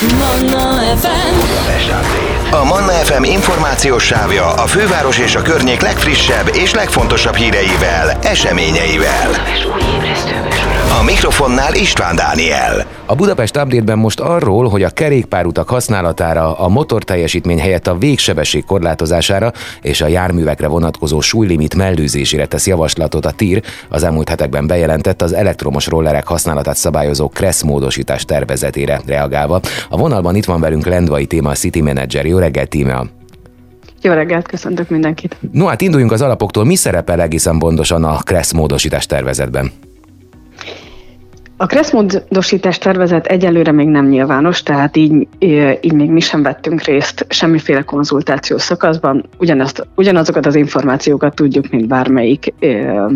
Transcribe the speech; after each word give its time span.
Manna 0.00 0.96
FM 0.96 1.34
A 2.50 2.64
Manna 2.64 2.92
FM 2.92 3.22
információs 3.22 4.04
sávja 4.04 4.52
a 4.52 4.66
főváros 4.66 5.18
és 5.18 5.34
a 5.34 5.42
környék 5.42 5.80
legfrissebb 5.80 6.50
és 6.54 6.74
legfontosabb 6.74 7.34
híreivel, 7.34 8.18
eseményeivel. 8.22 9.30
A 10.98 11.02
mikrofonnál 11.02 11.74
István 11.74 12.16
Dániel. 12.16 12.86
A 13.06 13.14
Budapest 13.14 13.56
update 13.56 13.94
most 13.94 14.20
arról, 14.20 14.68
hogy 14.68 14.82
a 14.82 14.90
kerékpárutak 14.90 15.68
használatára, 15.68 16.58
a 16.58 16.68
motor 16.68 17.02
teljesítmény 17.02 17.60
helyett 17.60 17.86
a 17.86 17.98
végsebesség 17.98 18.64
korlátozására 18.64 19.52
és 19.82 20.00
a 20.00 20.06
járművekre 20.06 20.66
vonatkozó 20.66 21.20
súlylimit 21.20 21.74
mellőzésére 21.74 22.46
tesz 22.46 22.66
javaslatot 22.66 23.26
a 23.26 23.30
TIR, 23.30 23.62
az 23.88 24.02
elmúlt 24.02 24.28
hetekben 24.28 24.66
bejelentett 24.66 25.22
az 25.22 25.32
elektromos 25.32 25.86
rollerek 25.86 26.26
használatát 26.26 26.76
szabályozó 26.76 27.28
Kressz 27.28 27.62
módosítás 27.62 28.24
tervezetére 28.24 29.00
reagálva. 29.06 29.60
A 29.88 29.96
vonalban 29.96 30.34
itt 30.34 30.44
van 30.44 30.60
velünk 30.60 30.86
Lendvai 30.86 31.26
téma, 31.26 31.50
a 31.50 31.54
City 31.54 31.80
Manager. 31.80 32.26
Jó 32.26 32.38
reggelt, 32.38 32.68
Tíme! 32.68 33.02
Jó 34.02 34.12
reggelt, 34.12 34.46
köszöntök 34.46 34.88
mindenkit! 34.88 35.36
No 35.52 35.66
hát 35.66 35.80
induljunk 35.80 36.12
az 36.12 36.22
alapoktól. 36.22 36.64
Mi 36.64 36.74
szerepel 36.74 37.20
egészen 37.20 37.58
pontosan 37.58 38.04
a 38.04 38.16
Kressz 38.16 38.52
módosítás 38.52 39.06
tervezetben? 39.06 39.72
A 41.62 41.66
kresszmódosítás 41.66 42.78
tervezet 42.78 43.26
egyelőre 43.26 43.72
még 43.72 43.88
nem 43.88 44.08
nyilvános, 44.08 44.62
tehát 44.62 44.96
így, 44.96 45.28
így 45.80 45.92
még 45.92 46.10
mi 46.10 46.20
sem 46.20 46.42
vettünk 46.42 46.82
részt 46.82 47.26
semmiféle 47.28 47.82
konzultációs 47.82 48.62
szakaszban. 48.62 49.28
Ugyanazt, 49.38 49.86
ugyanazokat 49.94 50.46
az 50.46 50.54
információkat 50.54 51.34
tudjuk, 51.34 51.70
mint 51.70 51.86
bármelyik 51.86 52.54
ö, 52.58 53.06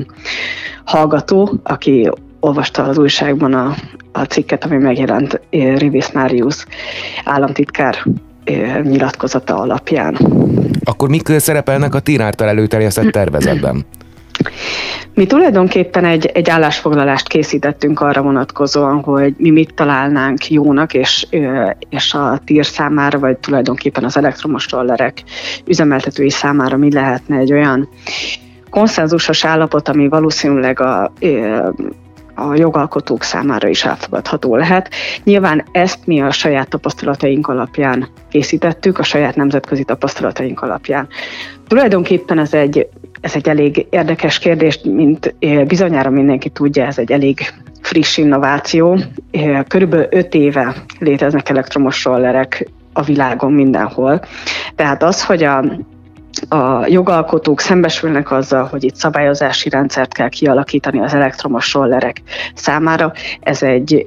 hallgató, 0.84 1.60
aki 1.62 2.10
olvasta 2.40 2.82
az 2.82 2.98
újságban 2.98 3.54
a, 3.54 3.74
a 4.12 4.22
cikket, 4.22 4.64
ami 4.64 4.76
megjelent 4.76 5.40
Rivis 5.50 6.12
Marius 6.12 6.66
államtitkár 7.24 8.06
nyilatkozata 8.82 9.58
alapján. 9.58 10.16
Akkor 10.84 11.08
mik 11.08 11.29
szerepelnek 11.38 11.95
a 11.95 12.01
TIR 12.01 12.20
által 12.20 12.48
előterjesztett 12.48 13.10
tervezetben? 13.10 13.84
Mi 15.15 15.27
tulajdonképpen 15.27 16.04
egy, 16.04 16.27
egy 16.27 16.51
állásfoglalást 16.51 17.29
készítettünk 17.29 18.01
arra 18.01 18.23
vonatkozóan, 18.23 19.02
hogy 19.02 19.35
mi 19.37 19.51
mit 19.51 19.74
találnánk 19.74 20.51
jónak, 20.51 20.95
és, 20.95 21.26
és 21.88 22.15
a 22.15 22.41
TIR 22.45 22.66
számára, 22.66 23.18
vagy 23.18 23.37
tulajdonképpen 23.37 24.04
az 24.04 24.16
elektromos 24.16 24.71
rollerek 24.71 25.23
üzemeltetői 25.66 26.30
számára 26.30 26.76
mi 26.76 26.93
lehetne 26.93 27.37
egy 27.37 27.52
olyan 27.52 27.88
konszenzusos 28.71 29.45
állapot, 29.45 29.88
ami 29.88 30.09
valószínűleg 30.09 30.80
a, 30.80 31.13
a 32.35 32.54
jogalkotók 32.54 33.23
számára 33.23 33.69
is 33.69 33.85
elfogadható 33.85 34.57
lehet. 34.57 34.91
Nyilván 35.24 35.65
ezt 35.73 36.07
mi 36.07 36.21
a 36.21 36.30
saját 36.30 36.69
tapasztalataink 36.69 37.48
alapján 37.48 38.09
készítettük, 38.30 38.98
a 38.98 39.02
saját 39.02 39.37
nemzetközi 39.37 39.85
tapasztalataink 39.85 40.60
alapján. 40.60 41.09
Tulajdonképpen 41.66 42.38
ez 42.38 42.54
egy 42.54 42.88
ez 43.24 43.34
egy 43.34 43.48
elég 43.48 43.86
érdekes 43.90 44.38
kérdés, 44.38 44.80
mint 44.82 45.34
bizonyára 45.66 46.10
mindenki 46.10 46.48
tudja, 46.48 46.86
ez 46.86 46.98
egy 46.98 47.12
elég 47.12 47.40
friss 47.80 48.16
innováció. 48.16 48.98
Körülbelül 49.68 50.06
öt 50.10 50.34
éve 50.34 50.74
léteznek 50.98 51.48
elektromos 51.48 52.04
rollerek 52.04 52.70
a 52.92 53.02
világon 53.02 53.52
mindenhol. 53.52 54.20
Tehát 54.74 55.02
az, 55.02 55.24
hogy 55.24 55.42
a, 55.42 55.64
a 56.48 56.86
jogalkotók 56.86 57.60
szembesülnek 57.60 58.30
azzal, 58.30 58.64
hogy 58.64 58.84
itt 58.84 58.95
szabályozási 58.95 59.68
rendszert 59.68 60.14
kell 60.14 60.28
kialakítani 60.28 61.00
az 61.00 61.14
elektromos 61.14 61.72
rollerek 61.72 62.22
számára, 62.54 63.12
ez 63.40 63.62
egy, 63.62 64.04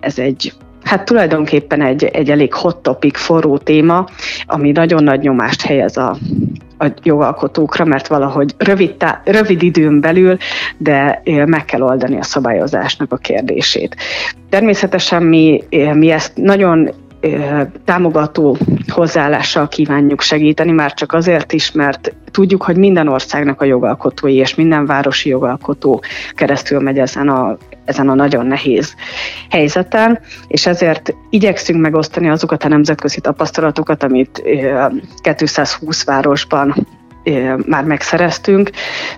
ez 0.00 0.18
egy 0.18 0.52
Hát 0.82 1.04
tulajdonképpen 1.04 1.82
egy, 1.82 2.04
egy 2.04 2.30
elég 2.30 2.54
hot 2.54 2.76
topic, 2.76 3.18
forró 3.18 3.58
téma, 3.58 4.06
ami 4.46 4.72
nagyon 4.72 5.02
nagy 5.02 5.20
nyomást 5.20 5.62
helyez 5.62 5.96
a, 5.96 6.16
a 6.78 6.86
jogalkotókra, 7.02 7.84
mert 7.84 8.06
valahogy 8.06 8.54
rövid, 8.58 8.94
tá- 8.94 9.20
rövid 9.24 9.62
időn 9.62 10.00
belül, 10.00 10.36
de 10.76 11.22
meg 11.46 11.64
kell 11.64 11.82
oldani 11.82 12.18
a 12.18 12.22
szabályozásnak 12.22 13.12
a 13.12 13.16
kérdését. 13.16 13.96
Természetesen 14.48 15.22
mi, 15.22 15.64
mi 15.94 16.10
ezt 16.10 16.32
nagyon 16.34 16.90
támogató 17.84 18.56
hozzáállással 18.88 19.68
kívánjuk 19.68 20.20
segíteni, 20.20 20.72
már 20.72 20.94
csak 20.94 21.12
azért 21.12 21.52
is, 21.52 21.72
mert 21.72 22.14
tudjuk, 22.30 22.62
hogy 22.62 22.76
minden 22.76 23.08
országnak 23.08 23.60
a 23.60 23.64
jogalkotói 23.64 24.34
és 24.34 24.54
minden 24.54 24.86
városi 24.86 25.28
jogalkotó 25.28 26.02
keresztül 26.34 26.80
megy 26.80 26.98
ezen 26.98 27.28
a, 27.28 27.56
ezen 27.84 28.08
a 28.08 28.14
nagyon 28.14 28.46
nehéz 28.46 28.94
helyzeten, 29.50 30.20
és 30.48 30.66
ezért 30.66 31.14
igyekszünk 31.30 31.80
megosztani 31.80 32.28
azokat 32.28 32.64
a 32.64 32.68
nemzetközi 32.68 33.20
tapasztalatokat, 33.20 34.02
amit 34.02 34.42
220 35.22 36.04
városban 36.04 36.86
már 37.66 37.84
megszereztünk, 37.84 38.70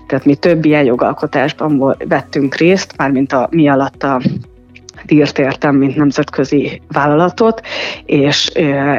tehát 0.07 0.25
mi 0.25 0.35
több 0.35 0.65
ilyen 0.65 0.85
jogalkotásban 0.85 1.95
vettünk 2.07 2.55
részt, 2.55 2.93
mármint 2.97 3.33
a 3.33 3.47
mi 3.51 3.69
alatt 3.69 4.03
a 4.03 4.21
dírt 5.11 5.39
értem, 5.39 5.75
mint 5.75 5.95
nemzetközi 5.95 6.81
vállalatot, 6.87 7.61
és, 8.05 8.51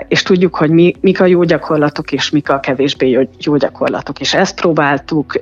és 0.08 0.22
tudjuk, 0.22 0.54
hogy 0.54 0.70
mi, 0.70 0.94
mik 1.00 1.20
a 1.20 1.26
jó 1.26 1.42
gyakorlatok, 1.42 2.12
és 2.12 2.30
mik 2.30 2.50
a 2.50 2.60
kevésbé 2.60 3.08
jó, 3.08 3.20
jó 3.38 3.56
gyakorlatok. 3.56 4.20
És 4.20 4.34
ezt 4.34 4.54
próbáltuk, 4.54 5.38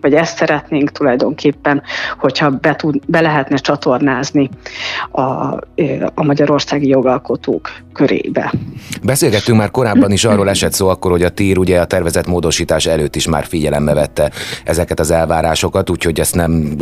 vagy 0.00 0.14
ezt 0.14 0.36
szeretnénk 0.36 0.90
tulajdonképpen, 0.90 1.82
hogyha 2.18 2.50
be, 2.50 2.76
tud, 2.76 3.00
be 3.06 3.20
lehetne 3.20 3.56
csatornázni 3.56 4.50
a, 5.10 5.20
a 6.14 6.24
magyarországi 6.24 6.88
jogalkotók 6.88 7.70
körébe. 7.92 8.52
Beszélgettünk 9.02 9.58
már 9.58 9.70
korábban 9.70 10.10
is, 10.10 10.24
arról 10.24 10.48
esett 10.48 10.72
szó 10.72 10.88
akkor, 10.88 11.10
hogy 11.10 11.22
a 11.22 11.28
TÍR 11.28 11.58
ugye 11.58 11.80
a 11.80 11.84
tervezett 11.84 12.26
módosítás 12.26 12.86
előtt 12.86 13.16
is 13.16 13.28
már 13.28 13.44
figyelembe 13.44 13.94
vette 13.94 14.30
ezeket 14.64 15.00
az 15.00 15.10
elvárásokat, 15.10 15.90
úgyhogy 15.90 16.20
ezt 16.20 16.34
nem 16.34 16.76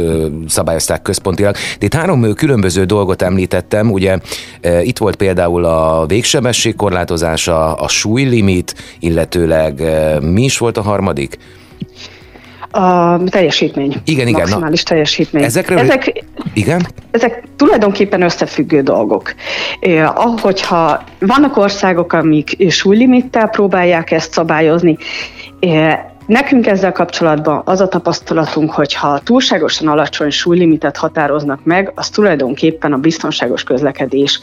szabályozták 0.46 1.02
központilag. 1.02 1.54
De 1.78 1.86
itt 1.86 1.94
három 1.94 2.34
különböző 2.34 2.77
dolgot 2.84 3.22
említettem, 3.22 3.90
ugye 3.90 4.18
e, 4.60 4.82
itt 4.82 4.98
volt 4.98 5.16
például 5.16 5.64
a 5.64 6.06
végsebesség 6.06 6.76
korlátozása, 6.76 7.74
a 7.74 7.88
súlylimit, 7.88 8.74
illetőleg 8.98 9.80
e, 9.80 10.20
mi 10.20 10.42
is 10.42 10.58
volt 10.58 10.76
a 10.76 10.82
harmadik? 10.82 11.38
A 12.70 13.18
teljesítmény. 13.24 13.94
Igen, 14.04 14.26
igen. 14.26 14.40
Maximális 14.40 14.82
na, 14.82 14.88
teljesítmény. 14.88 15.42
Ezekről, 15.42 15.78
ezek, 15.78 16.24
igen? 16.54 16.86
ezek 17.10 17.42
tulajdonképpen 17.56 18.22
összefüggő 18.22 18.82
dolgok. 18.82 19.34
Eh, 19.80 20.18
ahogyha 20.26 21.04
vannak 21.18 21.56
országok, 21.56 22.12
amik 22.12 22.70
súlylimittel 22.70 23.48
próbálják 23.48 24.10
ezt 24.10 24.32
szabályozni, 24.32 24.96
eh, 25.60 25.98
Nekünk 26.28 26.66
ezzel 26.66 26.92
kapcsolatban 26.92 27.62
az 27.64 27.80
a 27.80 27.88
tapasztalatunk, 27.88 28.70
hogy 28.70 28.94
ha 28.94 29.18
túlságosan 29.18 29.88
alacsony 29.88 30.30
súlylimitet 30.30 30.96
határoznak 30.96 31.64
meg, 31.64 31.92
az 31.94 32.08
tulajdonképpen 32.08 32.92
a 32.92 32.96
biztonságos 32.96 33.62
közlekedés 33.62 34.40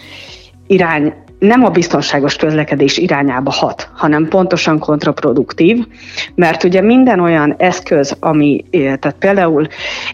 irány 0.68 1.14
nem 1.40 1.64
a 1.64 1.70
biztonságos 1.70 2.36
közlekedés 2.36 2.98
irányába 2.98 3.52
hat, 3.52 3.90
hanem 3.94 4.28
pontosan 4.28 4.80
kontraproduktív, 4.80 5.86
mert 6.36 6.64
ugye 6.64 6.82
minden 6.82 7.20
olyan 7.20 7.56
eszköz, 7.58 8.16
ami, 8.20 8.66
tehát 8.72 9.16
például 9.20 9.68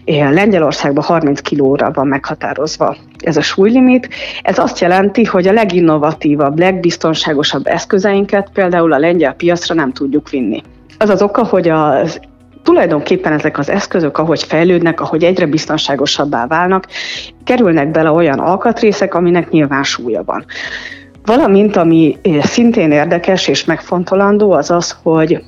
Lengyelországban 0.04 1.04
30 1.04 1.40
kilóra 1.40 1.90
van 1.90 2.06
meghatározva 2.06 2.96
ez 3.18 3.36
a 3.36 3.42
súlylimit, 3.42 4.08
ez 4.42 4.58
azt 4.58 4.78
jelenti, 4.80 5.24
hogy 5.24 5.48
a 5.48 5.52
leginnovatívabb, 5.52 6.58
legbiztonságosabb 6.58 7.66
eszközeinket 7.66 8.50
például 8.52 8.92
a 8.92 8.98
lengyel 8.98 9.34
piacra 9.34 9.74
nem 9.74 9.92
tudjuk 9.92 10.30
vinni. 10.30 10.62
Az 11.02 11.08
az 11.08 11.22
oka, 11.22 11.44
hogy 11.44 11.68
az 11.68 12.20
tulajdonképpen 12.62 13.32
ezek 13.32 13.58
az 13.58 13.68
eszközök, 13.68 14.18
ahogy 14.18 14.42
fejlődnek, 14.42 15.00
ahogy 15.00 15.24
egyre 15.24 15.46
biztonságosabbá 15.46 16.46
válnak, 16.46 16.86
kerülnek 17.44 17.90
bele 17.90 18.10
olyan 18.10 18.38
alkatrészek, 18.38 19.14
aminek 19.14 19.50
nyilván 19.50 19.82
súlya 19.82 20.22
van. 20.24 20.44
Valamint, 21.24 21.76
ami 21.76 22.16
eh, 22.22 22.42
szintén 22.42 22.90
érdekes 22.90 23.48
és 23.48 23.64
megfontolandó, 23.64 24.52
az 24.52 24.70
az, 24.70 24.96
hogy, 25.02 25.44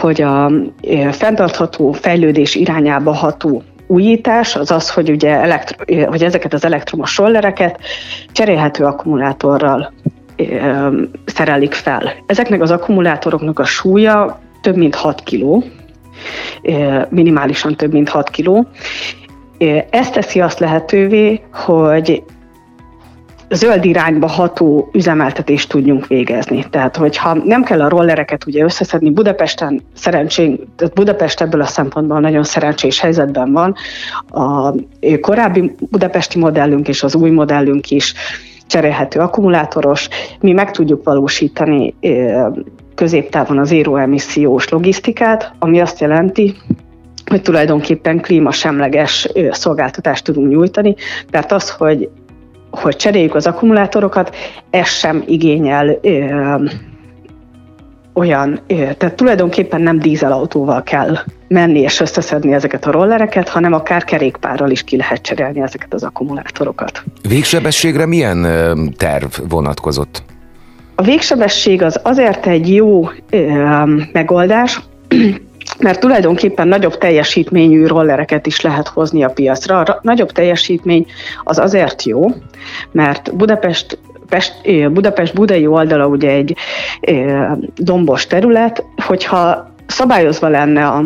hogy 0.00 0.22
a 0.22 0.50
eh, 0.82 1.12
fenntartható 1.12 1.92
fejlődés 1.92 2.54
irányába 2.54 3.12
ható 3.12 3.62
újítás 3.86 4.56
az 4.56 4.70
az, 4.70 4.90
hogy, 4.90 5.10
ugye 5.10 5.30
elektro, 5.30 5.94
eh, 5.94 6.06
hogy 6.06 6.22
ezeket 6.22 6.52
az 6.52 6.64
elektromos 6.64 7.16
rollereket 7.16 7.80
cserélhető 8.32 8.84
akkumulátorral 8.84 9.92
szerelik 11.24 11.74
fel. 11.74 12.12
Ezeknek 12.26 12.62
az 12.62 12.70
akkumulátoroknak 12.70 13.58
a 13.58 13.64
súlya 13.64 14.40
több 14.66 14.76
mint 14.76 14.94
6 14.94 15.22
kg, 15.22 15.64
minimálisan 17.08 17.76
több 17.76 17.92
mint 17.92 18.08
6 18.08 18.30
kg. 18.30 18.66
Ez 19.90 20.10
teszi 20.10 20.40
azt 20.40 20.58
lehetővé, 20.58 21.40
hogy 21.52 22.22
zöld 23.50 23.84
irányba 23.84 24.26
ható 24.26 24.88
üzemeltetést 24.92 25.68
tudjunk 25.68 26.06
végezni. 26.06 26.64
Tehát, 26.70 26.96
hogyha 26.96 27.34
nem 27.34 27.62
kell 27.62 27.80
a 27.80 27.88
rollereket 27.88 28.46
ugye 28.46 28.64
összeszedni, 28.64 29.10
Budapesten 29.10 29.82
szerencsén, 29.94 30.58
Budapest 30.94 31.40
ebből 31.40 31.60
a 31.60 31.66
szempontból 31.66 32.20
nagyon 32.20 32.44
szerencsés 32.44 33.00
helyzetben 33.00 33.52
van. 33.52 33.74
A 34.28 34.74
korábbi 35.20 35.74
budapesti 35.90 36.38
modellünk 36.38 36.88
és 36.88 37.02
az 37.02 37.14
új 37.14 37.30
modellünk 37.30 37.90
is 37.90 38.14
cserélhető 38.66 39.20
akkumulátoros, 39.20 40.08
mi 40.40 40.52
meg 40.52 40.70
tudjuk 40.70 41.04
valósítani 41.04 41.94
középtávon 42.96 43.58
az 43.58 43.70
éroemissziós 43.70 44.68
logisztikát, 44.68 45.52
ami 45.58 45.80
azt 45.80 46.00
jelenti, 46.00 46.54
hogy 47.26 47.42
tulajdonképpen 47.42 48.20
klímasemleges 48.20 49.28
szolgáltatást 49.50 50.24
tudunk 50.24 50.48
nyújtani, 50.48 50.94
mert 51.30 51.52
az, 51.52 51.70
hogy 51.70 52.08
hogy 52.70 52.96
cseréljük 52.96 53.34
az 53.34 53.46
akkumulátorokat, 53.46 54.36
ez 54.70 54.88
sem 54.88 55.22
igényel 55.26 55.98
ö, 56.02 56.64
olyan, 58.12 58.60
ö, 58.66 58.74
tehát 58.74 59.14
tulajdonképpen 59.14 59.80
nem 59.80 59.98
dízelautóval 59.98 60.82
kell 60.82 61.16
menni 61.48 61.80
és 61.80 62.00
összeszedni 62.00 62.52
ezeket 62.52 62.86
a 62.86 62.90
rollereket, 62.90 63.48
hanem 63.48 63.72
akár 63.72 64.04
kerékpárral 64.04 64.70
is 64.70 64.82
ki 64.82 64.96
lehet 64.96 65.22
cserélni 65.22 65.60
ezeket 65.60 65.94
az 65.94 66.02
akkumulátorokat. 66.02 67.04
Végsebességre 67.28 68.06
milyen 68.06 68.46
terv 68.96 69.30
vonatkozott? 69.48 70.22
A 70.98 71.02
végsebesség 71.02 71.82
az 71.82 72.00
azért 72.02 72.46
egy 72.46 72.74
jó 72.74 73.08
megoldás, 74.12 74.80
mert 75.78 76.00
tulajdonképpen 76.00 76.68
nagyobb 76.68 76.98
teljesítményű 76.98 77.86
rollereket 77.86 78.46
is 78.46 78.60
lehet 78.60 78.88
hozni 78.88 79.24
a 79.24 79.28
piacra. 79.28 79.80
A 79.80 79.98
nagyobb 80.02 80.32
teljesítmény 80.32 81.06
az 81.44 81.58
azért 81.58 82.02
jó, 82.02 82.26
mert 82.92 83.36
Budapest 83.36 83.98
Pest, 84.28 84.54
Budapest 84.92 85.34
budai 85.34 85.66
oldala 85.66 86.06
ugye 86.06 86.30
egy 86.30 86.56
dombos 87.76 88.26
terület, 88.26 88.84
hogyha 88.96 89.70
szabályozva 89.86 90.48
lenne 90.48 90.86
a, 90.86 91.04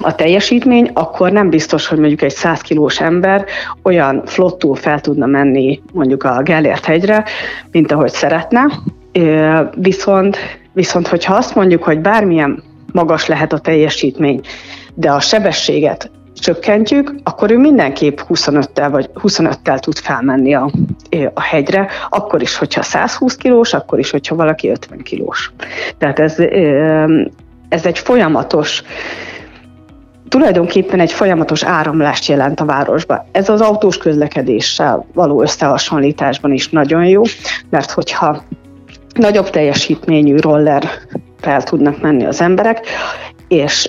a 0.00 0.14
teljesítmény, 0.14 0.90
akkor 0.94 1.32
nem 1.32 1.50
biztos, 1.50 1.86
hogy 1.86 1.98
mondjuk 1.98 2.22
egy 2.22 2.34
100 2.34 2.60
kilós 2.60 3.00
ember 3.00 3.44
olyan 3.82 4.22
flottul 4.24 4.74
fel 4.74 5.00
tudna 5.00 5.26
menni 5.26 5.82
mondjuk 5.92 6.22
a 6.22 6.42
Gellért 6.42 6.84
hegyre, 6.84 7.24
mint 7.70 7.92
ahogy 7.92 8.10
szeretne. 8.10 8.68
Viszont, 9.74 10.38
viszont 10.72 11.08
hogyha 11.08 11.34
azt 11.34 11.54
mondjuk, 11.54 11.82
hogy 11.82 12.00
bármilyen 12.00 12.62
magas 12.92 13.26
lehet 13.26 13.52
a 13.52 13.58
teljesítmény, 13.58 14.40
de 14.94 15.10
a 15.10 15.20
sebességet 15.20 16.10
csökkentjük, 16.34 17.14
akkor 17.22 17.50
ő 17.50 17.58
mindenképp 17.58 18.18
25-tel 18.28 18.88
vagy 18.90 19.10
25-tel 19.22 19.78
tud 19.78 19.98
felmenni 19.98 20.54
a, 20.54 20.70
a 21.34 21.40
hegyre, 21.40 21.88
akkor 22.08 22.42
is, 22.42 22.56
hogyha 22.56 22.82
120 22.82 23.36
kilós, 23.36 23.72
akkor 23.72 23.98
is, 23.98 24.10
hogyha 24.10 24.34
valaki 24.34 24.68
50 24.68 24.98
kilós. 24.98 25.52
Tehát 25.98 26.18
ez, 26.18 26.38
ez 27.68 27.86
egy 27.86 27.98
folyamatos 27.98 28.82
tulajdonképpen 30.28 31.00
egy 31.00 31.12
folyamatos 31.12 31.64
áramlást 31.64 32.26
jelent 32.26 32.60
a 32.60 32.64
városba. 32.64 33.26
Ez 33.32 33.48
az 33.48 33.60
autós 33.60 33.98
közlekedéssel 33.98 35.06
való 35.14 35.42
összehasonlításban 35.42 36.52
is 36.52 36.68
nagyon 36.68 37.04
jó, 37.04 37.22
mert 37.70 37.90
hogyha 37.90 38.42
nagyobb 39.16 39.50
teljesítményű 39.50 40.36
rollerrel 40.36 41.62
tudnak 41.64 42.00
menni 42.00 42.24
az 42.24 42.40
emberek, 42.40 42.86
és, 43.48 43.88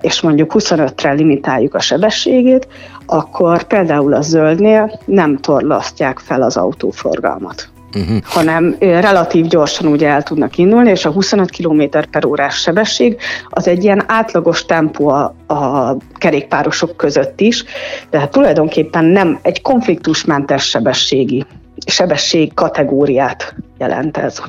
és 0.00 0.20
mondjuk 0.20 0.52
25-re 0.54 1.12
limitáljuk 1.12 1.74
a 1.74 1.80
sebességét, 1.80 2.68
akkor 3.06 3.62
például 3.62 4.14
a 4.14 4.20
zöldnél 4.20 5.00
nem 5.04 5.36
torlasztják 5.36 6.18
fel 6.18 6.42
az 6.42 6.56
autóforgalmat. 6.56 7.68
Uh-huh. 7.94 8.18
hanem 8.24 8.76
relatív 8.80 9.46
gyorsan 9.46 9.86
ugye 9.86 10.08
el 10.08 10.22
tudnak 10.22 10.58
indulni, 10.58 10.90
és 10.90 11.04
a 11.04 11.10
25 11.10 11.50
km 11.50 11.82
per 12.10 12.24
órás 12.24 12.60
sebesség 12.60 13.16
az 13.48 13.68
egy 13.68 13.84
ilyen 13.84 14.04
átlagos 14.06 14.64
tempó 14.64 15.08
a, 15.08 15.34
a 15.46 15.96
kerékpárosok 16.14 16.96
között 16.96 17.40
is, 17.40 17.64
tehát 18.10 18.30
tulajdonképpen 18.30 19.04
nem 19.04 19.38
egy 19.42 19.62
konfliktusmentes 19.62 20.68
sebességi 20.68 21.44
sebesség 21.86 22.54
kategóriát 22.54 23.54
jelent 23.78 24.16
ez. 24.16 24.42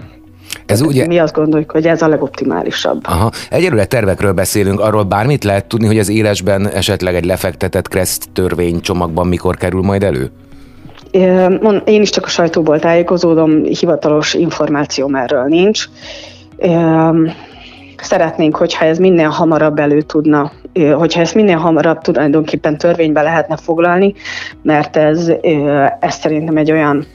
Ez 0.69 0.81
ugye... 0.81 1.07
Mi 1.07 1.18
azt 1.18 1.33
gondoljuk, 1.33 1.71
hogy 1.71 1.88
ez 1.88 2.01
a 2.01 2.07
legoptimálisabb. 2.07 3.01
Aha. 3.04 3.31
Egyelőre 3.50 3.86
tervekről 3.86 4.31
beszélünk, 4.31 4.80
arról 4.80 5.04
bármit 5.04 5.44
lehet 5.44 5.66
tudni, 5.66 5.88
hogy 5.88 6.00
az 6.00 6.10
élesben 6.10 6.69
esetleg 6.69 7.16
egy 7.16 7.25
lefektetett 7.25 7.88
kreszt 7.88 8.30
törvény 8.33 8.81
csomagban 8.81 9.27
mikor 9.27 9.56
kerül 9.56 9.81
majd 9.81 10.04
elő? 10.04 10.31
Én 11.83 12.01
is 12.01 12.10
csak 12.10 12.25
a 12.25 12.30
sajtóból 12.30 12.80
tájékozódom, 12.80 13.63
hivatalos 13.63 14.33
információm 14.33 15.16
erről 15.16 15.44
nincs. 15.44 15.86
Szeretnénk, 17.98 18.56
hogyha 18.56 18.86
ez 18.86 18.98
minél 18.98 19.27
hamarabb 19.27 19.80
elő 19.80 20.01
tudna, 20.01 20.51
hogyha 20.94 21.22
ezt 21.22 21.36
minél 21.36 21.57
hamarabb 21.57 22.01
tulajdonképpen 22.01 22.77
törvénybe 22.77 23.22
lehetne 23.22 23.57
foglalni, 23.57 24.13
mert 24.62 24.98
ez, 24.98 25.31
ez 26.00 26.15
szerintem 26.15 26.57
egy 26.57 26.72
olyan 26.72 27.06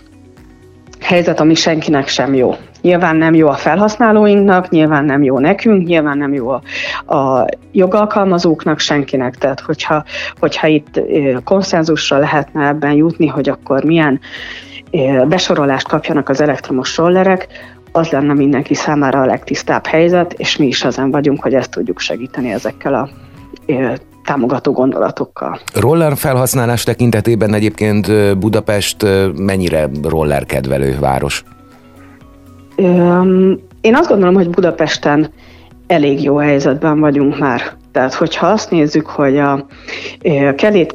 helyzet, 1.04 1.40
ami 1.40 1.54
senkinek 1.54 2.08
sem 2.08 2.34
jó. 2.34 2.54
Nyilván 2.82 3.16
nem 3.16 3.34
jó 3.34 3.48
a 3.48 3.54
felhasználóinknak, 3.54 4.68
nyilván 4.68 5.04
nem 5.04 5.22
jó 5.22 5.38
nekünk, 5.38 5.86
nyilván 5.86 6.18
nem 6.18 6.34
jó 6.34 6.48
a, 6.48 6.62
a 7.14 7.46
jogalkalmazóknak, 7.72 8.78
senkinek. 8.78 9.34
Tehát 9.34 9.60
hogyha, 9.60 10.04
hogyha 10.40 10.66
itt 10.66 11.00
konszenzusra 11.44 12.18
lehetne 12.18 12.66
ebben 12.66 12.92
jutni, 12.92 13.26
hogy 13.26 13.48
akkor 13.48 13.84
milyen 13.84 14.20
besorolást 15.28 15.88
kapjanak 15.88 16.28
az 16.28 16.40
elektromos 16.40 16.96
rollerek, 16.96 17.48
az 17.92 18.10
lenne 18.10 18.34
mindenki 18.34 18.74
számára 18.74 19.20
a 19.20 19.26
legtisztább 19.26 19.86
helyzet, 19.86 20.32
és 20.32 20.56
mi 20.56 20.66
is 20.66 20.84
ezen 20.84 21.10
vagyunk, 21.10 21.42
hogy 21.42 21.54
ezt 21.54 21.70
tudjuk 21.70 22.00
segíteni 22.00 22.52
ezekkel 22.52 22.94
a 22.94 23.08
támogató 24.24 24.72
gondolatokkal. 24.72 25.58
Roller 25.74 26.16
felhasználás 26.16 26.82
tekintetében 26.82 27.54
egyébként 27.54 28.38
Budapest 28.38 29.06
mennyire 29.36 29.88
roller 30.02 30.44
kedvelő 30.44 30.96
város? 31.00 31.44
Én 33.80 33.94
azt 33.94 34.08
gondolom, 34.08 34.34
hogy 34.34 34.50
Budapesten 34.50 35.30
elég 35.86 36.22
jó 36.22 36.36
helyzetben 36.36 37.00
vagyunk 37.00 37.38
már. 37.38 37.62
Tehát, 37.92 38.14
hogyha 38.14 38.46
azt 38.46 38.70
nézzük, 38.70 39.06
hogy 39.06 39.38
a 39.38 39.66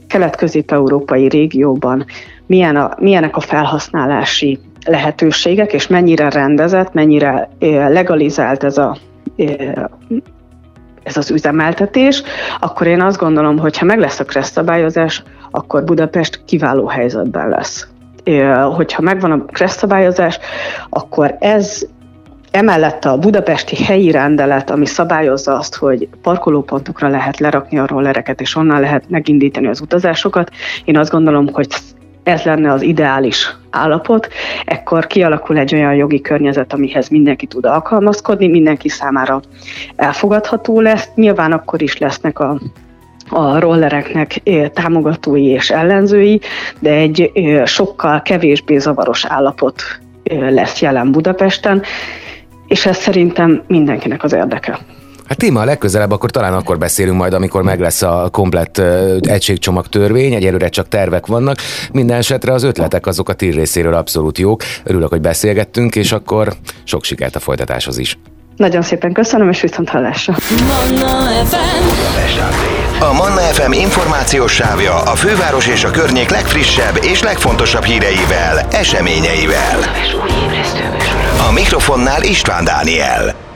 kelet-közép-európai 0.07 1.27
régióban 1.27 2.05
milyen 2.45 2.75
a, 2.75 2.95
milyenek 2.99 3.35
a 3.35 3.39
felhasználási 3.39 4.59
lehetőségek, 4.85 5.73
és 5.73 5.87
mennyire 5.87 6.29
rendezett, 6.29 6.93
mennyire 6.93 7.49
legalizált 7.89 8.63
ez 8.63 8.77
a 8.77 8.97
ez 11.09 11.17
az 11.17 11.31
üzemeltetés, 11.31 12.23
akkor 12.59 12.87
én 12.87 13.01
azt 13.01 13.17
gondolom, 13.17 13.57
hogy 13.57 13.77
ha 13.77 13.85
meg 13.85 13.99
lesz 13.99 14.19
a 14.19 14.23
KRESZ 14.23 14.51
szabályozás, 14.51 15.23
akkor 15.51 15.83
Budapest 15.83 16.41
kiváló 16.45 16.87
helyzetben 16.87 17.49
lesz. 17.49 17.87
Hogyha 18.75 19.01
megvan 19.01 19.31
a 19.31 19.45
KRESZ 19.45 19.77
szabályozás, 19.77 20.39
akkor 20.89 21.35
ez 21.39 21.85
Emellett 22.51 23.05
a 23.05 23.17
budapesti 23.17 23.83
helyi 23.83 24.11
rendelet, 24.11 24.69
ami 24.69 24.85
szabályozza 24.85 25.57
azt, 25.57 25.75
hogy 25.75 26.09
parkolópontokra 26.21 27.07
lehet 27.07 27.39
lerakni 27.39 27.79
a 27.79 27.87
rollereket, 27.87 28.41
és 28.41 28.55
onnan 28.55 28.79
lehet 28.79 29.09
megindítani 29.09 29.67
az 29.67 29.81
utazásokat, 29.81 30.51
én 30.85 30.97
azt 30.97 31.11
gondolom, 31.11 31.47
hogy 31.53 31.67
ez 32.23 32.43
lenne 32.43 32.71
az 32.71 32.81
ideális 32.81 33.55
állapot, 33.69 34.27
ekkor 34.65 35.07
kialakul 35.07 35.57
egy 35.57 35.73
olyan 35.75 35.95
jogi 35.95 36.21
környezet, 36.21 36.73
amihez 36.73 37.09
mindenki 37.09 37.45
tud 37.45 37.65
alkalmazkodni, 37.65 38.47
mindenki 38.47 38.89
számára 38.89 39.41
elfogadható 39.95 40.81
lesz. 40.81 41.09
Nyilván 41.15 41.51
akkor 41.51 41.81
is 41.81 41.97
lesznek 41.97 42.39
a 42.39 42.59
a 43.31 43.59
rollereknek 43.59 44.41
támogatói 44.73 45.45
és 45.45 45.69
ellenzői, 45.69 46.41
de 46.79 46.91
egy 46.91 47.31
sokkal 47.65 48.21
kevésbé 48.21 48.77
zavaros 48.77 49.25
állapot 49.25 49.81
lesz 50.49 50.81
jelen 50.81 51.11
Budapesten, 51.11 51.81
és 52.67 52.85
ez 52.85 52.97
szerintem 52.97 53.63
mindenkinek 53.67 54.23
az 54.23 54.33
érdeke. 54.33 54.79
Hát 55.29 55.37
téma 55.37 55.61
a 55.61 55.65
legközelebb, 55.65 56.11
akkor 56.11 56.31
talán 56.31 56.53
akkor 56.53 56.77
beszélünk 56.77 57.17
majd, 57.17 57.33
amikor 57.33 57.63
meg 57.63 57.79
lesz 57.79 58.01
a 58.01 58.29
komplett 58.31 58.81
egységcsomag 59.21 59.87
törvény, 59.87 60.33
egyelőre 60.33 60.69
csak 60.69 60.87
tervek 60.87 61.25
vannak. 61.25 61.57
Minden 61.91 62.17
esetre 62.17 62.53
az 62.53 62.63
ötletek 62.63 63.07
azok 63.07 63.29
a 63.29 63.33
tír 63.33 63.53
részéről 63.53 63.93
abszolút 63.93 64.37
jók. 64.37 64.63
Örülök, 64.83 65.09
hogy 65.09 65.21
beszélgettünk, 65.21 65.95
és 65.95 66.11
akkor 66.11 66.53
sok 66.83 67.03
sikert 67.03 67.35
a 67.35 67.39
folytatáshoz 67.39 67.97
is. 67.97 68.17
Nagyon 68.55 68.81
szépen 68.81 69.13
köszönöm, 69.13 69.49
és 69.49 69.61
viszont 69.61 69.89
hallásra. 69.89 70.35
Manna 70.67 71.45
FM. 71.45 73.03
A 73.03 73.13
Manna 73.13 73.41
FM 73.41 73.71
információs 73.71 74.53
sávja 74.53 74.95
a 74.95 75.15
főváros 75.15 75.67
és 75.67 75.83
a 75.83 75.91
környék 75.91 76.29
legfrissebb 76.29 76.99
és 77.01 77.23
legfontosabb 77.23 77.83
híreivel, 77.83 78.67
eseményeivel. 78.71 79.79
A 81.49 81.51
mikrofonnál 81.51 82.23
István 82.23 82.63
Dániel. 82.63 83.48